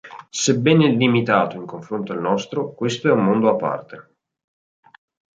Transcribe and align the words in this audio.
Sebbene 0.41 0.87
limitato 0.89 1.57
in 1.57 1.67
confronto 1.67 2.11
al 2.11 2.21
nostro, 2.21 2.73
questo 2.73 3.07
è 3.07 3.11
un 3.11 3.23
mondo 3.23 3.49
a 3.49 3.55
parte. 3.55 4.13